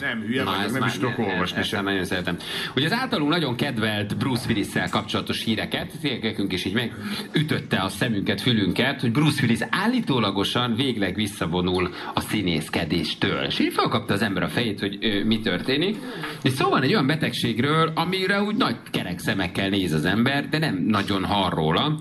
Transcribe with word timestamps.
Nem, 0.00 0.20
hülye 0.20 0.44
vagyok, 0.44 0.72
nem 0.72 0.84
is 0.86 0.92
tudok 0.92 1.18
olvasni 1.18 1.62
sem. 1.62 1.84
nagyon 1.84 2.04
szeretem. 2.04 2.36
Ugye 2.76 2.86
az 2.86 2.92
általunk 2.92 3.30
nagyon 3.30 3.56
kedvelt 3.56 4.16
Bruce 4.16 4.46
willis 4.48 4.66
kapcsolatos 4.90 5.44
híreket, 5.44 5.92
nekünk 6.22 6.52
is 6.52 6.64
így 6.64 6.74
meg 6.74 6.94
ütötte 7.32 7.76
a 7.76 7.88
szemünket, 7.88 8.40
fülünket, 8.40 9.00
hogy 9.00 9.12
Bruce 9.12 9.42
Willis 9.42 9.58
állítólagosan 9.70 10.74
végleg 10.74 11.14
visszavonul 11.14 11.90
a 12.14 12.20
színészkedéstől. 12.20 13.44
És 13.44 13.58
így 13.58 13.72
felkapta 13.72 14.14
az 14.14 14.22
ember 14.22 14.42
a 14.42 14.48
fejét, 14.48 14.80
hogy 14.80 14.98
ö, 15.00 15.24
mi 15.24 15.40
történik. 15.40 15.96
És 16.42 16.52
szó 16.52 16.68
van 16.68 16.82
egy 16.82 16.92
olyan 16.92 17.06
betegségről, 17.06 17.92
amire 17.94 18.42
úgy 18.42 18.56
nagy 18.56 18.76
kerek 18.90 19.18
szemekkel 19.18 19.68
néz 19.68 19.92
az 19.92 20.04
ember, 20.04 20.48
de 20.48 20.58
nem 20.58 20.84
nagyon 20.86 21.24
hall 21.24 21.50
róla 21.50 21.98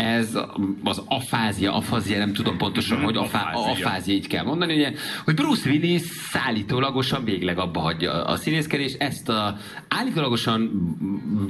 ez 0.00 0.38
az 0.84 1.02
afázia, 1.06 1.74
afázia, 1.74 2.18
nem 2.18 2.32
tudom 2.32 2.56
pontosan, 2.56 3.02
hogy 3.02 3.16
afá, 3.16 3.50
afázia 3.52 4.14
így 4.14 4.26
kell 4.26 4.44
mondani, 4.44 4.74
ugye, 4.74 4.92
hogy 5.24 5.34
Bruce 5.34 5.70
Willis 5.70 6.02
szállítólagosan 6.02 7.24
végleg 7.24 7.58
abba 7.58 7.80
hagyja 7.80 8.24
a 8.24 8.36
színészkedést, 8.36 9.02
ezt 9.02 9.28
a 9.28 9.56
állítólagosan 9.88 10.70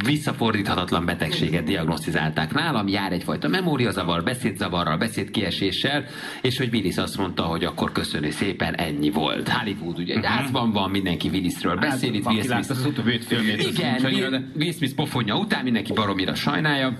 visszafordíthatatlan 0.04 1.04
betegséget 1.04 1.64
diagnosztizálták 1.64 2.52
nálam, 2.54 2.88
jár 2.88 3.12
egyfajta 3.12 3.48
memóriazavar, 3.48 4.22
beszédzavarral, 4.22 4.96
beszédkieséssel, 4.96 6.04
és 6.42 6.58
hogy 6.58 6.68
Willis 6.72 6.96
azt 6.96 7.16
mondta, 7.16 7.42
hogy 7.42 7.64
akkor 7.64 7.92
köszönő 7.92 8.30
szépen, 8.30 8.74
ennyi 8.74 9.10
volt. 9.10 9.48
Hollywood 9.48 9.98
ugye 9.98 10.14
egy 10.14 10.24
uh-huh. 10.24 10.72
van, 10.72 10.90
mindenki 10.90 11.28
Willisről 11.28 11.76
hát, 11.76 11.90
beszél, 11.90 12.14
itt 12.14 12.26
Will 12.26 12.42
Smith. 12.42 13.68
Igen, 13.68 14.52
Will 14.56 14.72
Smith 14.72 14.94
pofonja 14.94 15.36
után, 15.36 15.64
mindenki 15.64 15.92
baromira 15.92 16.34
sajnálja, 16.34 16.98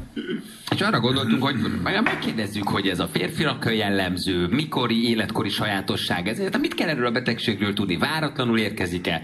és 0.71 0.81
arra 0.81 1.01
gondoltunk, 1.01 1.40
hogy 1.41 1.57
megkérdezzük, 2.05 2.69
hogy 2.69 2.89
ez 2.89 3.01
a 3.01 3.07
férfiak 3.07 3.75
jellemző, 3.77 4.47
mikori 4.47 5.09
életkori 5.09 5.49
sajátosság 5.49 6.29
ez. 6.29 6.39
De 6.39 6.59
mit 6.59 6.75
kell 6.75 6.89
erről 6.89 7.07
a 7.07 7.11
betegségről 7.11 7.73
tudni? 7.73 7.97
Váratlanul 7.97 8.59
érkezik-e? 8.59 9.23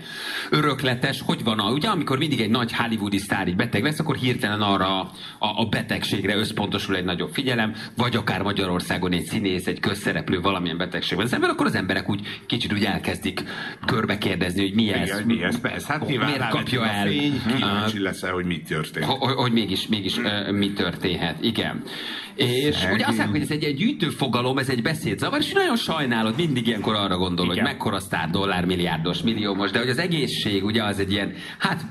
Örökletes? 0.51 1.23
Hogy 1.25 1.45
van? 1.45 1.59
A, 1.59 1.70
ugye 1.70 1.89
amikor 1.89 2.19
mindig 2.19 2.41
egy 2.41 2.51
nagy 2.51 2.73
hollywoodi 2.73 3.19
sztár 3.19 3.48
így 3.48 3.56
beteg 3.56 3.83
lesz, 3.83 3.98
akkor 3.98 4.17
hirtelen 4.17 4.61
arra 4.61 5.00
a, 5.00 5.11
a 5.39 5.67
betegségre 5.70 6.37
összpontosul 6.37 6.97
egy 6.97 7.05
nagyobb 7.05 7.33
figyelem, 7.33 7.75
vagy 7.97 8.17
akár 8.17 8.42
Magyarországon 8.42 9.12
egy 9.12 9.25
színész, 9.25 9.67
egy 9.67 9.81
közszereplő 9.81 10.41
valamilyen 10.41 10.77
betegség 10.77 11.17
van. 11.17 11.27
Szemben 11.27 11.50
akkor 11.50 11.67
az 11.67 11.75
emberek 11.75 12.11
úgy 12.11 12.20
kicsit 12.47 12.72
úgy 12.72 12.84
elkezdik 12.84 13.42
körbe 13.87 14.19
kérdezni, 14.19 14.61
hogy 14.61 14.75
mi 14.75 14.92
ez. 14.92 15.22
Mi 15.27 15.42
ez? 15.42 15.61
Persze, 15.61 15.92
hát 15.92 16.06
nyilván 16.06 16.28
miért 16.28 16.48
kapja 16.48 16.87
el? 16.87 17.06
Fény, 17.06 17.42
kíváncsi 17.56 18.00
lesz 18.00 18.22
hogy 18.22 18.44
mi 18.44 18.61
történt. 18.61 19.06
Hogy, 19.06 19.34
hogy 19.34 19.53
mégis, 19.53 19.87
mégis 19.87 20.20
mi 20.50 20.72
történhet. 20.72 21.44
Igen. 21.44 21.83
És 22.35 22.75
Szegény. 22.75 22.95
ugye 22.95 23.07
azt 23.07 23.17
mondják, 23.17 23.31
hogy 23.31 23.41
ez 23.41 23.51
egy, 23.51 23.65
egy 23.65 23.77
gyűjtő 23.77 24.09
fogalom, 24.09 24.59
ez 24.59 24.69
egy 24.69 24.83
beszédzavar, 24.83 25.39
és 25.41 25.53
nagyon 25.53 25.77
sajnálod, 25.77 26.37
mindig 26.37 26.67
ilyenkor 26.67 26.95
arra 26.95 27.17
gondol, 27.17 27.45
Igen. 27.45 27.57
hogy 27.57 27.73
mekkora 27.73 27.99
sztár, 28.01 28.31
dollár, 28.31 28.65
milliárdos, 28.65 29.23
milliómos, 29.23 29.71
de 29.71 29.79
hogy 29.79 29.89
az 29.89 29.99
egészség 29.99 30.65
ugye 30.65 30.83
az 30.84 30.99
egy 30.99 31.12
ilyen, 31.12 31.33
hát 31.59 31.83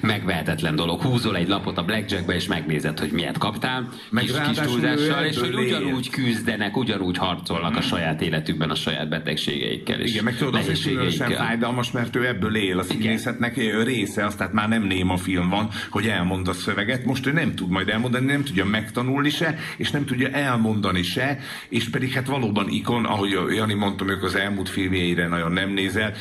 megvehetetlen 0.00 0.76
dolog. 0.76 1.02
Húzol 1.02 1.36
egy 1.36 1.48
lapot 1.48 1.78
a 1.78 1.82
blackjackbe, 1.82 2.34
és 2.34 2.46
megnézed, 2.46 2.98
hogy 2.98 3.10
miért 3.10 3.38
kaptál, 3.38 3.88
meg 4.10 4.24
kis, 4.24 4.32
kis 4.48 4.58
túlzással, 4.58 5.24
és 5.24 5.38
hogy 5.38 5.54
ugyanúgy 5.54 6.10
küzdenek, 6.10 6.76
ugyanúgy 6.76 7.16
harcolnak 7.16 7.72
mm. 7.72 7.76
a 7.76 7.80
saját 7.80 8.22
életükben 8.22 8.70
a 8.70 8.74
saját 8.74 9.08
betegségeikkel. 9.08 10.00
És 10.00 10.10
Igen, 10.10 10.24
meg 10.24 10.36
tudod, 10.36 10.54
az 10.54 10.68
is 10.68 10.82
különösen 10.82 11.30
fájdalmas, 11.30 11.90
mert 11.90 12.16
ő 12.16 12.26
ebből 12.26 12.56
él. 12.56 12.78
A 12.78 12.82
színészetnek 12.82 13.56
része, 13.84 14.26
az 14.26 14.34
tehát 14.34 14.52
már 14.52 14.68
nem 14.68 14.82
néma 14.82 15.16
film 15.16 15.48
van, 15.48 15.68
hogy 15.90 16.06
elmond 16.06 16.48
a 16.48 16.52
szöveget. 16.52 17.04
Most 17.04 17.26
ő 17.26 17.32
nem 17.32 17.54
tud 17.54 17.68
majd 17.68 17.88
elmondani, 17.88 18.26
nem 18.26 18.44
tudja 18.44 18.64
megtanulni 18.64 19.30
se, 19.30 19.56
és 19.76 19.90
nem 19.90 20.04
tudja 20.04 20.28
elmondani 20.28 21.02
se, 21.02 21.38
és 21.68 21.88
pedig 21.88 22.12
hát 22.12 22.26
valóban 22.26 22.68
ikon, 22.68 23.04
ahogy 23.04 23.38
Jani 23.54 23.74
mondta, 23.74 24.04
ők 24.08 24.22
az 24.22 24.34
elmúlt 24.34 24.68
filmjeire 24.68 25.28
nagyon 25.28 25.52
nem 25.52 25.70
nézel, 25.70 26.12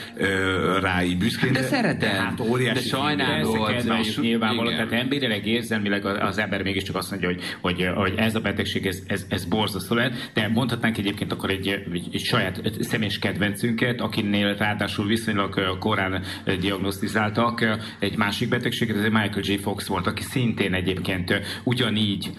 rá 0.81 1.03
így 1.03 1.17
büszkén. 1.17 1.53
De, 1.53 1.59
de 1.59 1.65
szeretem, 1.65 2.15
hát 2.15 2.39
óriási 2.39 2.89
de 2.89 2.95
sajnálom. 2.97 3.32
Nyilvánvaló, 4.21 4.69
tehát 4.69 4.91
emberileg 4.91 5.47
érzelmileg 5.47 6.05
az 6.05 6.37
ember 6.37 6.63
mégiscsak 6.63 6.95
azt 6.95 7.09
mondja, 7.09 7.29
hogy, 7.29 7.41
hogy, 7.61 7.89
hogy 7.95 8.13
ez 8.17 8.35
a 8.35 8.39
betegség, 8.39 8.85
ez, 8.85 8.99
ez, 9.07 9.25
ez 9.29 9.45
borzasztó 9.45 9.95
lehet, 9.95 10.31
de 10.33 10.47
mondhatnánk 10.47 10.97
egyébként 10.97 11.31
akkor 11.31 11.49
egy, 11.49 11.67
egy, 11.67 12.07
egy 12.11 12.23
saját 12.23 12.61
személyes 12.79 13.19
kedvencünket, 13.19 14.01
akinél 14.01 14.55
ráadásul 14.55 15.05
viszonylag 15.05 15.77
korán 15.79 16.23
diagnosztizáltak 16.59 17.79
egy 17.99 18.17
másik 18.17 18.49
betegséget, 18.49 18.97
ez 18.97 19.03
egy 19.03 19.11
Michael 19.11 19.41
J. 19.41 19.53
Fox 19.53 19.87
volt, 19.87 20.07
aki 20.07 20.23
szintén 20.23 20.73
egyébként 20.73 21.41
ugyanígy 21.63 22.29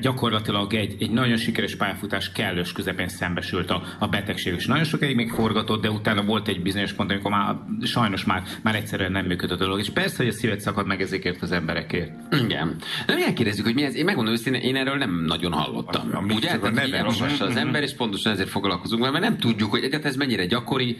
gyakorlatilag 0.00 0.74
egy, 0.74 0.96
egy 1.00 1.10
nagyon 1.10 1.36
sikeres 1.36 1.76
pályafutás 1.76 2.32
kellős 2.32 2.72
közepén 2.72 3.08
szembesült 3.08 3.70
a, 3.70 3.82
a 3.98 4.06
betegség, 4.06 4.54
és 4.54 4.66
nagyon 4.66 4.84
sokáig 4.84 5.16
még 5.16 5.30
forgatott, 5.30 5.82
de 5.82 5.90
utána 5.90 6.22
volt 6.22 6.48
egy 6.48 6.62
bizonyos 6.62 6.92
pont, 6.92 7.10
amikor 7.10 7.30
már 7.30 7.56
sajnos 7.82 8.24
már, 8.24 8.42
már 8.62 8.74
egyszerűen 8.74 9.12
nem 9.12 9.26
működött 9.26 9.60
a 9.60 9.64
dolog. 9.64 9.78
És 9.78 9.90
persze, 9.90 10.16
hogy 10.16 10.28
a 10.28 10.32
szívet 10.38 10.60
szakad 10.60 10.86
meg 10.86 11.00
ezekért 11.00 11.42
az 11.42 11.52
emberekért. 11.52 12.12
Igen. 12.44 12.76
De 13.06 13.14
mi 13.14 13.32
kérdezzük, 13.32 13.64
hogy 13.64 13.74
mi 13.74 13.82
ez? 13.82 13.94
Én 13.94 14.04
megmondom 14.04 14.32
őszintén, 14.34 14.62
én 14.62 14.76
erről 14.76 14.96
nem 14.96 15.24
nagyon 15.26 15.52
hallottam. 15.52 16.10
A, 16.12 16.16
a 16.16 16.22
Ugye? 16.22 16.58
Tehát 16.58 16.72
neve 16.72 17.02
olvassa 17.02 17.44
az 17.44 17.56
ember, 17.56 17.82
és 17.82 17.94
pontosan 17.94 18.32
ezért 18.32 18.48
foglalkozunk, 18.48 19.02
mert 19.02 19.24
nem 19.24 19.38
tudjuk, 19.38 19.70
hogy 19.70 19.82
egyáltalán 19.82 20.06
ez 20.06 20.16
mennyire 20.16 20.46
gyakori. 20.46 20.96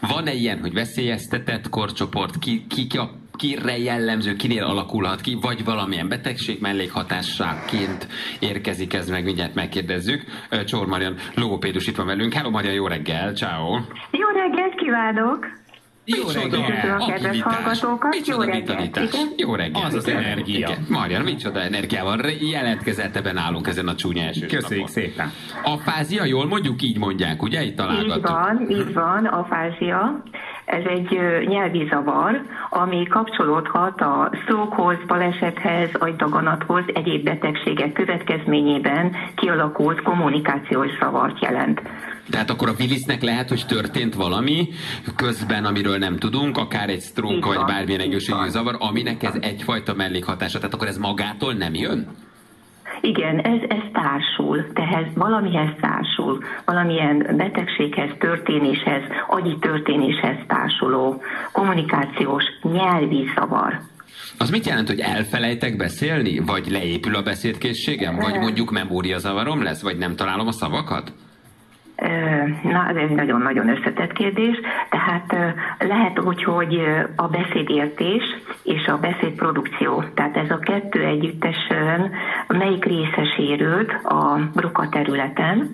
Van-e 0.00 0.32
ilyen, 0.34 0.60
hogy 0.60 0.72
veszélyeztetett 0.72 1.68
korcsoport, 1.68 2.38
ki, 2.38 2.64
ki, 2.68 2.86
ki 2.86 2.98
a 2.98 3.10
kire 3.40 3.78
jellemző, 3.78 4.36
kinél 4.36 4.64
alakulhat 4.64 5.20
ki, 5.20 5.38
vagy 5.40 5.64
valamilyen 5.64 6.08
betegség 6.08 6.60
mellékhatássáként 6.60 8.08
érkezik 8.38 8.94
ez 8.94 9.08
meg, 9.08 9.24
mindjárt 9.24 9.54
megkérdezzük. 9.54 10.24
Csor 10.66 10.86
Marian, 10.86 11.16
logopédus 11.34 11.86
itt 11.86 11.96
van 11.96 12.06
velünk. 12.06 12.32
Hello 12.32 12.50
Marian, 12.50 12.74
jó 12.74 12.86
reggel, 12.86 13.32
ciao. 13.32 13.78
Jó 14.10 14.28
reggelt 14.28 14.74
kívánok! 14.74 15.46
Jó 16.04 16.28
reggel! 16.28 17.00
A 17.00 17.06
kedves 17.06 17.42
hallgatókat, 17.42 18.26
jó 18.26 18.40
reggelt! 18.40 19.00
Jó 19.36 19.54
reggel! 19.54 19.82
Az 19.84 19.94
az 19.94 20.08
energia. 20.08 20.56
Igen. 20.56 20.86
Marian, 20.88 21.22
micsoda 21.22 21.60
energiával 21.60 22.18
jelentkezett 22.50 23.16
ebben 23.16 23.36
állunk 23.36 23.66
ezen 23.66 23.88
a 23.88 23.94
csúnya 23.94 24.22
eső 24.22 24.46
Köszönjük 24.46 24.70
napon. 24.70 24.86
szépen! 24.86 25.32
Afázia, 25.62 26.24
jól 26.24 26.46
mondjuk 26.46 26.82
így 26.82 26.98
mondják, 26.98 27.42
ugye? 27.42 27.62
Itt 27.62 27.76
találgattuk. 27.76 28.16
Így 28.16 28.22
van, 28.22 28.70
így 28.70 28.92
van, 28.94 29.24
afázia. 29.24 30.22
Ez 30.64 30.84
egy 30.84 31.18
nyelvi 31.46 31.86
zavar, 31.90 32.42
ami 32.70 33.06
kapcsolódhat 33.06 34.00
a 34.00 34.30
strokehoz, 34.42 34.96
balesethez, 35.06 35.90
agydaganathoz, 35.98 36.84
egyéb 36.94 37.24
betegségek 37.24 37.92
következményében 37.92 39.16
kialakult 39.34 40.02
kommunikációs 40.02 40.90
zavart 41.00 41.42
jelent. 41.42 41.80
Tehát 42.30 42.50
akkor 42.50 42.68
a 42.68 42.74
Willisnek 42.78 43.22
lehet, 43.22 43.48
hogy 43.48 43.64
történt 43.68 44.14
valami 44.14 44.68
közben, 45.16 45.64
amiről 45.64 45.98
nem 45.98 46.16
tudunk, 46.16 46.56
akár 46.58 46.88
egy 46.88 47.02
stroke, 47.02 47.46
vagy 47.46 47.64
bármilyen 47.66 48.00
egészségügyi 48.00 48.48
zavar, 48.48 48.76
aminek 48.78 49.22
ez 49.22 49.34
egyfajta 49.40 49.94
mellékhatása. 49.94 50.58
Tehát 50.58 50.74
akkor 50.74 50.88
ez 50.88 50.98
magától 50.98 51.52
nem 51.52 51.74
jön? 51.74 52.06
Igen, 53.00 53.38
ez, 53.38 53.60
ez 53.68 53.82
társul, 53.92 54.72
tehát 54.72 55.14
valamihez 55.14 55.70
társul, 55.80 56.44
valamilyen 56.64 57.34
betegséghez, 57.36 58.10
történéshez, 58.18 59.02
agyi 59.28 59.56
történéshez 59.60 60.36
társuló 60.46 61.22
kommunikációs 61.52 62.44
nyelvi 62.62 63.30
szavar. 63.34 63.80
Az 64.38 64.50
mit 64.50 64.66
jelent, 64.66 64.88
hogy 64.88 65.00
elfelejtek 65.00 65.76
beszélni? 65.76 66.38
Vagy 66.38 66.70
leépül 66.70 67.14
a 67.14 67.22
beszédkészségem? 67.22 68.16
Vagy 68.16 68.38
mondjuk 68.38 68.70
memóriazavarom 68.70 69.62
lesz? 69.62 69.82
Vagy 69.82 69.98
nem 69.98 70.16
találom 70.16 70.46
a 70.46 70.52
szavakat? 70.52 71.12
Na, 72.62 72.88
ez 72.88 72.96
egy 72.96 73.10
nagyon-nagyon 73.10 73.68
összetett 73.68 74.12
kérdés. 74.12 74.56
Tehát 74.90 75.56
lehet 75.78 76.20
úgy, 76.20 76.44
hogy 76.44 76.82
a 77.16 77.28
beszédértés 77.28 78.22
és 78.62 78.86
a 78.86 78.98
beszédprodukció, 78.98 80.04
tehát 80.14 80.36
ez 80.36 80.50
a 80.50 80.58
kettő 80.58 81.04
együttesen 81.04 82.10
melyik 82.48 82.84
része 82.84 83.24
sérült 83.36 83.92
a 84.04 84.38
bruka 84.54 84.88
területen, 84.88 85.70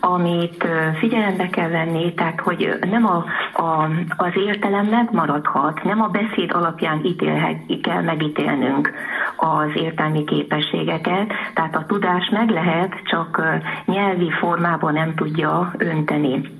amit 0.00 0.66
figyelembe 0.98 1.48
kell 1.48 1.68
venni, 1.68 2.14
tehát 2.14 2.40
hogy 2.40 2.78
nem 2.90 3.06
a, 3.06 3.24
a, 3.62 3.88
az 4.16 4.32
értelem 4.34 4.86
megmaradhat, 4.86 5.84
nem 5.84 6.00
a 6.00 6.08
beszéd 6.08 6.52
alapján 6.52 7.00
ítélhet, 7.04 7.56
kell 7.84 8.02
megítélnünk 8.02 8.92
az 9.36 9.70
értelmi 9.74 10.24
képességeket, 10.24 11.32
tehát 11.54 11.76
a 11.76 11.84
tudás 11.86 12.28
meg 12.30 12.50
lehet, 12.50 12.92
csak 13.04 13.42
nyelvi 13.84 14.30
formában 14.30 14.92
nem 14.92 15.14
tudja 15.14 15.74
önteni 15.78 16.50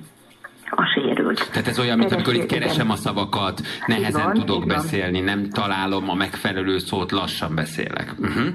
a 0.69 0.83
sérült. 0.93 1.49
Tehát 1.51 1.67
ez 1.67 1.79
olyan, 1.79 1.97
mint 1.97 2.11
amikor 2.11 2.33
itt 2.33 2.45
keresem 2.45 2.89
a 2.89 2.95
szavakat, 2.95 3.61
nehezen 3.85 4.23
van, 4.23 4.33
tudok 4.33 4.65
beszélni, 4.65 5.19
nem 5.19 5.49
találom 5.49 6.09
a 6.09 6.13
megfelelő 6.13 6.77
szót, 6.77 7.11
lassan 7.11 7.55
beszélek. 7.55 8.13
Uh-huh. 8.19 8.47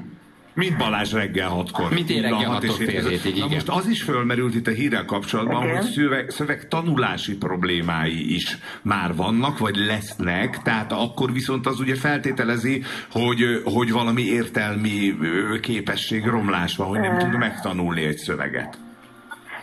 Mint 0.55 0.77
Balázs 0.77 1.13
reggel 1.13 1.49
hatkor. 1.49 1.93
Mint 1.93 2.11
én 2.11 2.23
reggel 2.23 2.49
hatkor 2.49 2.77
fél 2.77 3.09
hétig, 3.09 3.37
igen. 3.37 3.49
Na 3.49 3.55
most 3.55 3.69
az 3.69 3.87
is 3.87 4.03
fölmerült 4.03 4.55
itt 4.55 4.67
a 4.67 4.71
hírrel 4.71 5.05
kapcsolatban, 5.05 5.57
okay. 5.57 5.71
hogy 5.71 5.85
szöveg, 5.85 6.31
szöveg 6.31 6.69
tanulási 6.69 7.37
problémái 7.37 8.35
is 8.35 8.59
már 8.83 9.15
vannak, 9.15 9.59
vagy 9.59 9.77
lesznek, 9.77 10.63
tehát 10.63 10.93
akkor 10.93 11.33
viszont 11.33 11.67
az 11.67 11.81
ugye 11.81 11.95
feltételezi, 11.95 12.83
hogy, 13.11 13.63
hogy 13.65 13.91
valami 13.93 14.23
értelmi 14.23 15.15
képesség 15.61 16.25
romlás 16.25 16.77
van, 16.77 16.89
hogy 16.89 17.01
nem 17.01 17.19
tud 17.19 17.39
megtanulni 17.39 18.03
egy 18.03 18.19
szöveget. 18.19 18.79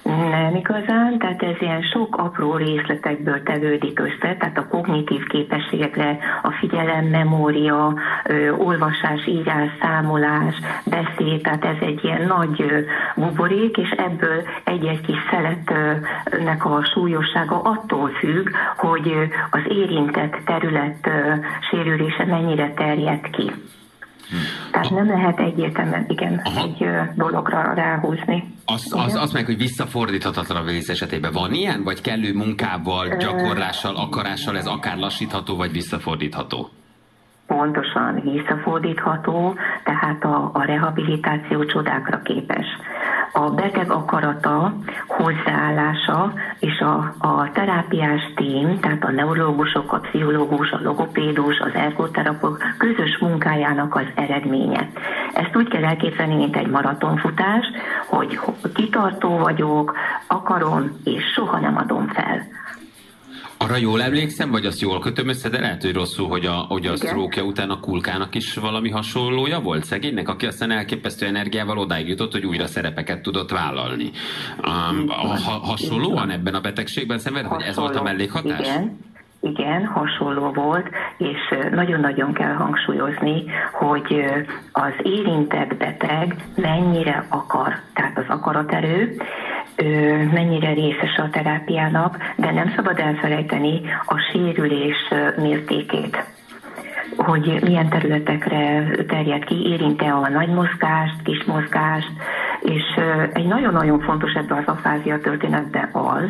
Nem 0.07 0.55
igazán, 0.55 1.17
tehát 1.19 1.43
ez 1.43 1.55
ilyen 1.59 1.81
sok 1.81 2.17
apró 2.17 2.55
részletekből 2.55 3.43
tevődik 3.43 3.99
össze, 3.99 4.35
tehát 4.39 4.57
a 4.57 4.67
kognitív 4.67 5.27
képességekre, 5.27 6.17
a 6.41 6.51
figyelem, 6.51 7.05
memória, 7.05 7.93
ö, 8.25 8.49
olvasás, 8.49 9.25
írás, 9.25 9.69
számolás, 9.81 10.55
beszéd, 10.85 11.41
tehát 11.41 11.65
ez 11.65 11.75
egy 11.79 12.03
ilyen 12.03 12.27
nagy 12.27 12.61
ö, 12.61 12.79
buborék, 13.15 13.77
és 13.77 13.89
ebből 13.89 14.43
egy-egy 14.63 15.01
kis 15.01 15.17
szeletnek 15.31 16.65
a 16.65 16.83
súlyossága 16.83 17.61
attól 17.61 18.09
függ, 18.09 18.49
hogy 18.77 19.13
az 19.49 19.61
érintett 19.69 20.35
terület 20.45 21.07
ö, 21.07 21.33
sérülése 21.69 22.25
mennyire 22.25 22.73
terjed 22.73 23.29
ki. 23.29 23.51
Tehát 24.71 24.89
nem 24.89 25.07
lehet 25.07 25.39
egyértelműen 25.39 26.05
igen 26.07 26.41
Aha. 26.43 26.61
egy 26.61 26.87
dologra 27.15 27.73
ráhúzni. 27.73 28.43
Az, 28.65 28.93
az, 28.95 29.15
az 29.15 29.31
meg, 29.31 29.45
hogy 29.45 29.57
visszafordíthatatlan 29.57 30.57
a 30.57 30.63
víz 30.63 30.89
esetében 30.89 31.31
van 31.31 31.53
ilyen, 31.53 31.83
vagy 31.83 32.01
kellő 32.01 32.33
munkával, 32.33 33.07
gyakorlással, 33.07 33.95
akarással 33.95 34.57
ez 34.57 34.65
akár 34.65 34.97
lassítható, 34.97 35.55
vagy 35.55 35.71
visszafordítható? 35.71 36.69
Pontosan 37.47 38.21
visszafordítható, 38.23 39.55
tehát 39.83 40.23
a, 40.23 40.49
a 40.53 40.63
rehabilitáció 40.63 41.65
csodákra 41.65 42.21
képes 42.21 42.65
a 43.31 43.49
beteg 43.49 43.91
akarata, 43.91 44.73
hozzáállása 45.07 46.33
és 46.59 46.79
a, 46.79 47.13
a 47.27 47.51
terápiás 47.53 48.21
tím, 48.35 48.79
tehát 48.79 49.03
a 49.03 49.11
neurológusok, 49.11 49.93
a 49.93 49.99
pszichológus, 49.99 50.71
a 50.71 50.79
logopédus, 50.83 51.59
az 51.59 51.73
ergoterapok 51.73 52.63
közös 52.77 53.17
munkájának 53.19 53.95
az 53.95 54.05
eredménye. 54.15 54.89
Ezt 55.33 55.55
úgy 55.55 55.67
kell 55.67 55.85
elképzelni, 55.85 56.35
mint 56.35 56.55
egy 56.55 56.67
maratonfutás, 56.69 57.65
hogy 58.07 58.39
kitartó 58.73 59.37
vagyok, 59.37 59.95
akarom, 60.27 60.91
és 61.03 61.23
soha 61.33 61.59
nem 61.59 61.77
adom 61.77 62.07
fel. 62.07 62.41
Arra 63.57 63.75
jól 63.77 64.01
emlékszem, 64.01 64.51
vagy 64.51 64.65
azt 64.65 64.81
jól 64.81 64.99
kötöm 64.99 65.27
össze, 65.27 65.49
de 65.49 65.59
lehet, 65.59 65.81
hogy 65.81 65.93
rosszul, 65.93 66.27
hogy 66.27 66.45
a, 66.45 66.51
hogy 66.51 66.85
a 66.85 66.95
sztrókja 66.95 67.43
után 67.43 67.69
a 67.69 67.79
kulkának 67.79 68.35
is 68.35 68.53
valami 68.53 68.89
hasonlója 68.89 69.59
volt 69.59 69.83
szegénynek, 69.83 70.29
aki 70.29 70.45
aztán 70.45 70.71
elképesztő 70.71 71.25
energiával 71.25 71.77
odáig 71.77 72.07
jutott, 72.07 72.31
hogy 72.31 72.45
újra 72.45 72.67
szerepeket 72.67 73.21
tudott 73.21 73.51
vállalni. 73.51 74.11
Um, 74.57 75.07
ha, 75.07 75.51
hasonlóan 75.51 76.29
ebben 76.29 76.55
a 76.55 76.61
betegségben 76.61 77.19
szenved, 77.19 77.45
hogy 77.45 77.61
ez 77.61 77.75
volt 77.75 77.95
a 77.95 78.03
mellékhatás? 78.03 78.59
Igen. 78.59 79.05
Igen, 79.41 79.85
hasonló 79.85 80.51
volt, 80.53 80.89
és 81.17 81.57
nagyon-nagyon 81.71 82.33
kell 82.33 82.53
hangsúlyozni, 82.53 83.43
hogy 83.71 84.25
az 84.71 84.93
érintett 85.03 85.75
beteg 85.75 86.35
mennyire 86.55 87.25
akar, 87.29 87.79
tehát 87.93 88.17
az 88.17 88.25
akaraterő, 88.27 89.15
mennyire 90.33 90.73
részes 90.73 91.15
a 91.17 91.29
terápiának, 91.29 92.17
de 92.35 92.51
nem 92.51 92.73
szabad 92.75 92.99
elfelejteni 92.99 93.81
a 94.05 94.17
sérülés 94.31 95.13
mértékét. 95.37 96.23
Hogy 97.17 97.59
milyen 97.61 97.89
területekre 97.89 98.87
terjed 99.07 99.43
ki, 99.43 99.69
érinte 99.69 100.11
a 100.11 100.29
nagy 100.29 100.49
mozgást, 100.49 101.21
kis 101.23 101.43
mozgást, 101.43 102.11
és 102.61 102.83
egy 103.33 103.47
nagyon-nagyon 103.47 103.99
fontos 103.99 104.33
ebben 104.33 104.57
az 104.57 104.75
afázia 104.75 105.19
történetben 105.19 105.89
az, 105.91 106.29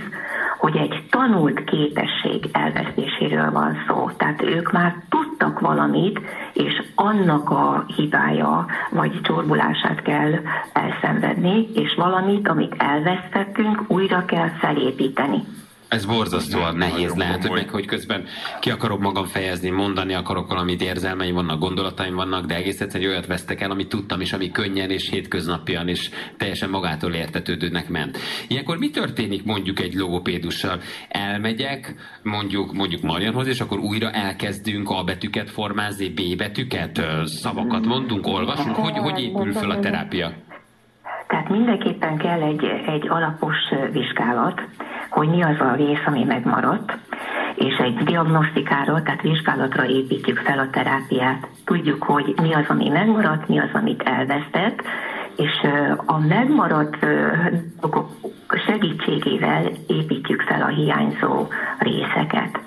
hogy 0.58 0.78
egy 0.78 1.04
tanult 1.10 1.64
képesség 1.64 2.50
elvesztéséről 2.52 3.52
van 3.52 3.78
szó. 3.88 4.10
Tehát 4.18 4.42
ők 4.42 4.72
már 4.72 4.96
tudtak 5.10 5.60
valamit, 5.60 6.20
és 6.54 6.84
annak 6.96 7.50
a 7.50 7.86
hibája 7.96 8.66
vagy 8.92 9.22
csorbulását 9.22 10.02
kell 10.02 10.34
elszenvedni, 10.74 11.68
és 11.74 11.96
valamit, 11.96 12.48
amit 12.48 12.76
elvesztettünk, 12.78 13.84
újra 13.88 14.26
kell 14.26 14.50
felépíteni. 14.50 15.44
Ez 15.88 16.06
borzasztóan 16.06 16.76
nem, 16.76 16.90
nehéz 16.90 17.16
lehet, 17.16 17.46
hogy 17.46 17.60
meg, 17.60 17.70
hogy 17.70 17.86
közben 17.86 18.26
ki 18.60 18.72
akarom 18.72 19.02
magam 19.02 19.26
fejezni, 19.26 19.70
mondani 19.70 20.14
akarok 20.14 20.48
valamit, 20.48 20.82
érzelmeim 20.82 21.34
vannak, 21.34 21.60
gondolataim 21.60 22.16
vannak, 22.16 22.46
de 22.46 22.56
egész 22.56 22.82
egyszerűen 22.82 23.12
olyat 23.12 23.26
vesztek 23.26 23.62
el, 23.62 23.72
amit 23.72 23.90
tudtam, 23.90 24.22
és 24.22 24.34
ami 24.34 24.52
könnyen 24.52 24.90
és 24.90 25.10
hétköznapian 25.10 25.88
és 25.88 26.10
teljesen 26.38 26.70
magától 26.70 27.14
értetődőnek 27.14 27.90
ment. 27.90 28.18
Ilyenkor 28.48 28.78
mi 28.78 28.90
történik 28.90 29.44
mondjuk 29.44 29.80
egy 29.80 29.94
logopédussal? 29.94 30.80
Elmegyek 31.10 31.96
mondjuk, 32.24 32.74
mondjuk 32.74 33.02
Marianhoz, 33.02 33.48
és 33.48 33.62
akkor 33.62 33.80
újra 33.80 34.12
elkezdünk 34.12 34.90
A 34.90 35.04
betűket 35.04 35.50
formázni, 35.50 36.10
B 36.10 36.38
betűket, 36.38 37.02
szavakat 37.24 37.86
mondunk, 37.86 38.28
olvasunk, 38.28 38.76
hogy, 38.76 38.98
hogy 38.98 39.20
épül 39.20 39.54
fel 39.54 39.70
a 39.70 39.80
terápia? 39.80 40.32
Tehát 41.28 41.50
mindenképpen 41.50 42.18
kell 42.18 42.42
egy, 42.42 42.64
egy 42.86 43.08
alapos 43.10 43.58
vizsgálat, 43.92 44.62
hogy 45.18 45.30
mi 45.30 45.44
az 45.44 45.60
a 45.60 45.76
rész, 45.76 46.06
ami 46.06 46.24
megmaradt, 46.24 46.98
és 47.56 47.76
egy 47.78 47.96
diagnosztikára, 48.04 49.02
tehát 49.02 49.22
vizsgálatra 49.22 49.86
építjük 49.86 50.38
fel 50.38 50.60
a 50.60 50.70
terápiát. 50.70 51.48
Tudjuk, 51.66 52.04
hogy 52.04 52.36
mi 52.42 52.54
az, 52.54 52.66
ami 52.68 52.90
megmaradt, 52.90 53.48
mi 53.48 53.60
az, 53.60 53.70
amit 53.74 54.02
elvesztett, 54.02 54.82
és 55.36 55.68
a 56.06 56.20
megmaradt 56.20 57.06
segítségével 58.68 59.72
építjük 59.88 60.42
fel 60.42 60.62
a 60.62 60.68
hiányzó 60.68 61.48
részeket. 61.80 62.60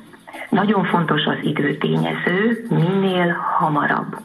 Nagyon 0.49 0.85
fontos 0.85 1.25
az 1.25 1.38
időtényező, 1.43 2.67
minél 2.69 3.37
hamarabb. 3.58 4.17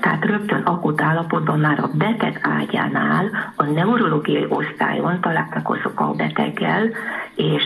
Tehát 0.00 0.24
rögtön 0.24 0.62
akut 0.62 1.00
állapotban 1.00 1.58
már 1.58 1.78
a 1.78 1.90
beteg 1.92 2.40
ágyánál, 2.42 3.30
a 3.56 3.64
neurológiai 3.64 4.46
osztályon 4.48 5.20
találkozok 5.20 6.00
a 6.00 6.12
beteggel, 6.12 6.90
és 7.34 7.62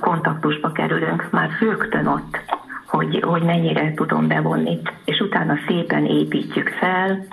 kontaktusba 0.00 0.72
kerülünk 0.72 1.28
már 1.30 1.48
rögtön 1.60 2.06
ott, 2.06 2.38
hogy, 2.86 3.20
hogy 3.22 3.42
mennyire 3.42 3.94
tudom 3.94 4.28
bevonni, 4.28 4.78
és 5.04 5.20
utána 5.20 5.54
szépen 5.66 6.04
építjük 6.04 6.68
fel 6.68 7.26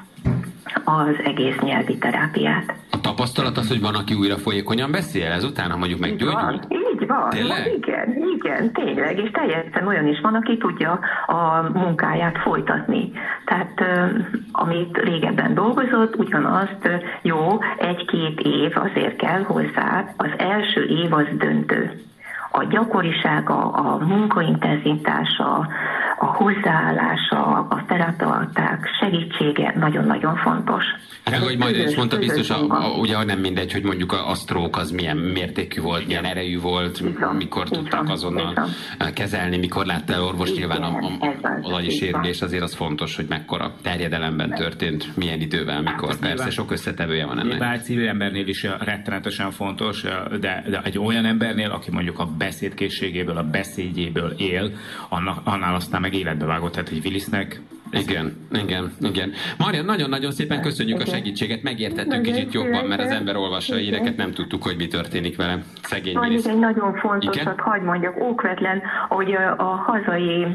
az 0.84 1.16
egész 1.24 1.58
nyelvi 1.62 1.98
terápiát. 1.98 2.74
A 2.92 3.02
tapasztalat 3.02 3.58
az, 3.58 3.68
hogy 3.68 3.82
van, 3.82 3.96
aki 3.96 4.14
újra 4.14 4.38
folyékonyan 4.38 4.92
beszél 4.92 5.32
ezután, 5.32 5.72
ha 5.72 5.78
mondjuk 5.78 6.00
meggyógyult? 6.00 6.68
Így 7.04 7.10
van, 7.10 7.30
tényleg? 7.30 7.74
igen, 7.76 8.16
igen, 8.36 8.72
tényleg, 8.72 9.18
és 9.20 9.32
teljesen 9.32 9.88
olyan 9.88 10.08
is 10.08 10.20
van, 10.22 10.36
aki 10.36 10.58
tudja 10.58 11.00
a 11.26 11.70
munkáját 11.74 12.38
folytatni. 12.38 13.12
Tehát 13.46 13.84
amit 14.52 14.98
régebben 14.98 15.54
dolgozott, 15.54 16.16
ugyanazt 16.16 16.90
jó, 17.22 17.60
egy-két 17.78 18.40
év 18.40 18.72
azért 18.76 19.16
kell 19.16 19.44
hozzá, 19.44 20.06
az 20.18 20.30
első 20.38 20.84
év 20.84 21.14
az 21.14 21.28
döntő 21.38 21.92
a 22.56 22.64
gyakorisága, 22.64 23.72
a 23.72 23.98
munkaintenzitása, 23.98 25.68
a 26.24 26.26
hozzáállása, 26.26 27.46
a 27.70 27.84
terapeuták 27.88 28.90
segítsége 29.00 29.74
nagyon-nagyon 29.76 30.36
fontos. 30.36 30.84
Hát, 31.26 31.36
hogy 31.38 31.58
majd 31.58 31.76
is 31.76 31.96
mondta 31.96 32.18
biztos, 32.18 32.50
a, 32.50 32.66
a, 32.70 32.98
ugye 32.98 33.24
nem 33.24 33.40
mindegy, 33.40 33.72
hogy 33.72 33.84
mondjuk 33.84 34.12
a, 34.12 34.30
a 34.30 34.36
stroke 34.36 34.80
az 34.80 34.92
milyen 34.92 35.18
mértékű 35.18 35.82
volt, 35.82 36.08
milyen 36.08 36.26
erejű 36.26 36.60
volt, 36.60 37.04
Bizony, 37.04 37.36
mikor 37.36 37.70
tudták 37.70 38.10
azonnal 38.10 38.54
bizony. 38.54 39.14
kezelni, 39.14 39.58
mikor 39.58 39.86
látta 39.86 40.14
el 40.14 40.24
orvos, 40.24 40.50
Igen, 40.50 40.60
nyilván 40.60 40.84
a, 40.84 40.98
a, 41.62 41.76
a 41.76 41.90
sérülés 41.90 42.42
azért 42.42 42.64
az 42.64 42.74
fontos, 42.74 43.16
hogy 43.16 43.26
mekkora 43.30 43.74
terjedelemben 43.82 44.50
történt, 44.50 45.18
milyen 45.18 45.42
idővel, 45.42 45.82
mikor. 45.82 46.10
Hát, 46.10 46.20
Persze, 46.20 46.50
sok 46.50 46.72
összetevője 46.72 47.26
van 47.26 47.40
ennek. 47.40 47.60
Bár 47.60 47.82
civil 47.82 48.08
embernél 48.08 48.48
is 48.48 48.68
rettenetesen 48.80 49.52
fontos, 49.52 50.02
de, 50.40 50.64
de 50.70 50.82
egy 50.84 51.00
olyan 51.00 51.26
embernél, 51.26 51.70
aki 51.70 51.92
mondjuk 51.92 52.20
a 52.20 52.26
beszédkészségéből, 52.38 53.38
a 53.38 53.44
beszédjéből 53.44 54.34
él, 54.38 54.72
annak, 55.10 55.42
annál 55.44 55.76
aztán 55.76 56.02
meg 56.02 56.13
életbe 56.14 56.46
vágott. 56.46 56.72
Tehát 56.72 56.90
egy 56.90 57.06
Willisnek 57.06 57.62
igen, 57.94 58.48
igen, 58.52 58.92
igen. 59.02 59.32
Marian, 59.58 59.86
nagyon-nagyon 59.86 60.32
szépen 60.32 60.62
köszönjük 60.62 61.00
a 61.00 61.06
segítséget, 61.06 61.64
megértettünk 61.64 62.22
kicsit 62.22 62.54
jobban, 62.54 62.86
mert 62.86 63.02
az 63.02 63.12
ember 63.12 63.36
olvassa 63.36 63.76
a 63.76 63.78
híreket, 63.78 64.18
nem 64.18 64.32
tudtuk, 64.32 64.64
hogy 64.64 64.76
mi 64.78 64.88
történik 64.88 65.36
vele. 65.36 65.64
Szegény 65.82 66.14
Van 66.14 66.32
egy 66.32 66.60
nagyon 66.60 66.96
fontos, 66.96 67.44
hogy 67.44 67.54
hagyd 67.58 67.84
mondjak, 67.84 68.22
ókvetlen, 68.22 68.82
hogy 69.10 69.34
a 69.58 69.64
hazai 69.64 70.46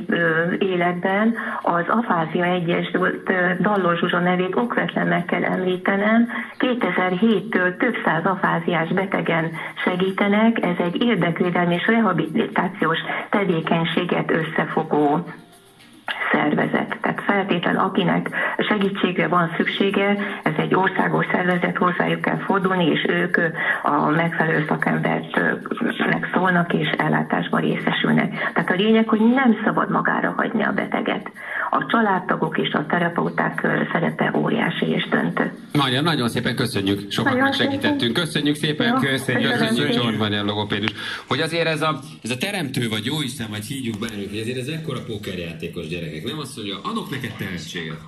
életben 0.58 1.34
az 1.62 1.84
Afázia 1.88 2.44
Egyesült 2.44 3.32
Dallos 3.60 3.98
Zsuzsa 3.98 4.18
nevét 4.18 4.54
okvetlen 4.54 5.06
meg 5.06 5.24
kell 5.24 5.44
említenem. 5.44 6.28
2007-től 6.58 7.76
több 7.76 7.94
száz 8.04 8.24
afáziás 8.24 8.88
betegen 8.88 9.50
segítenek, 9.84 10.64
ez 10.64 10.76
egy 10.78 11.02
érdekvédelmi 11.02 11.74
és 11.74 11.86
rehabilitációs 11.86 12.98
tevékenységet 13.30 14.30
összefogó 14.30 15.24
szervezet. 16.32 16.77
Tehát 17.00 17.22
feltétlen, 17.26 17.76
akinek 17.76 18.30
segítségre 18.58 19.28
van 19.28 19.50
szüksége, 19.56 20.16
ez 20.42 20.52
egy 20.56 20.74
országos 20.74 21.26
szervezet, 21.32 21.76
hozzájuk 21.76 22.20
kell 22.20 22.38
fordulni, 22.38 22.84
és 22.84 23.04
ők 23.08 23.36
a 23.82 24.10
megfelelő 24.10 24.64
szakembertnek 24.68 26.30
szólnak, 26.34 26.72
és 26.72 26.88
ellátásban 26.96 27.60
részesülnek. 27.60 28.52
Tehát 28.54 28.70
a 28.70 28.74
lényeg, 28.74 29.08
hogy 29.08 29.20
nem 29.20 29.60
szabad 29.64 29.90
magára 29.90 30.34
hagyni 30.36 30.62
a 30.62 30.72
beteget. 30.72 31.30
a 31.70 31.86
családtagok 31.86 32.58
és 32.58 32.72
a 32.72 32.86
terapeuták 32.86 33.66
szerepe 33.92 34.32
óriási 34.34 34.86
és 34.86 35.08
döntő. 35.08 35.52
Nagyon, 35.72 36.02
nagyon 36.04 36.28
szépen 36.28 36.56
köszönjük, 36.56 37.10
sokat 37.10 37.38
megsegítettünk. 37.38 38.00
szépen. 38.00 38.24
Köszönjük 38.24 38.56
szépen, 38.56 38.86
Jó, 38.86 38.94
köszönjük, 38.94 39.50
köszönjük. 39.50 39.94
John 39.94 40.14
Manuel 40.14 40.44
logopédus. 40.44 40.92
Hogy 41.26 41.40
azért 41.40 41.66
ez 41.66 41.82
a, 41.82 42.00
ez 42.22 42.30
a 42.30 42.36
teremtő, 42.36 42.88
vagy 42.88 43.04
jóisten, 43.04 43.46
vagy 43.50 43.64
hívjuk 43.64 43.98
bármit, 43.98 44.28
hogy 44.28 44.38
azért 44.38 44.58
ez 44.58 44.66
ekkora 44.66 45.00
pókerjátékos 45.06 45.88
gyerekek. 45.88 46.24
Nem 46.24 46.38
azt 46.38 46.56
mondja, 46.56 46.77
adok 46.82 47.10
neked 47.10 47.32
tehetséget. 47.36 48.00